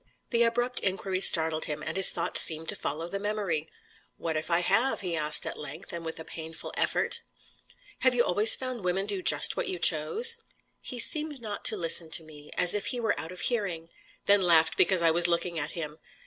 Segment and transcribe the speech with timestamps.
[0.31, 3.67] The abrupt inquiry startled him, and his thoughts seemed to follow the memory.
[4.17, 7.21] "What if I have?" he asked, at length, and with a painful effort.
[7.99, 10.37] "Have you always found women do just what you chose?"
[10.81, 13.89] He seemed not to listen to me; as if he were out of hearing:
[14.25, 15.99] then laughed because I was looking at him.